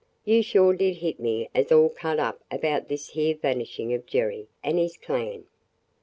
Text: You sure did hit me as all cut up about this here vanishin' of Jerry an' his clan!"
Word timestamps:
You 0.25 0.41
sure 0.41 0.73
did 0.73 0.95
hit 0.95 1.19
me 1.19 1.47
as 1.53 1.71
all 1.71 1.89
cut 1.89 2.17
up 2.17 2.43
about 2.49 2.87
this 2.87 3.09
here 3.09 3.35
vanishin' 3.35 3.93
of 3.93 4.07
Jerry 4.07 4.47
an' 4.63 4.77
his 4.79 4.97
clan!" 4.97 5.43